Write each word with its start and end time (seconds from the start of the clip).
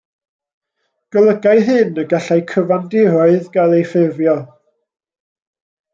Golygai 1.15 1.61
hyn 1.67 2.01
y 2.03 2.07
gallai 2.15 2.39
cyfandiroedd 2.53 3.53
gael 3.59 3.77
eu 3.81 3.87
ffurfio. 3.91 4.37